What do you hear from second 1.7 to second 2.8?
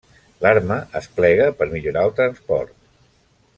millorar el transport.